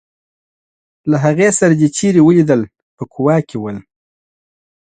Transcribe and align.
له 1.09 1.17
هغې 1.25 1.49
سره 1.59 1.73
دي 1.79 1.87
چېرې 1.97 2.21
ولیدل 2.23 2.61
په 2.97 3.03
کوا 3.13 3.37
کې 3.47 3.57
ول. 3.59 3.77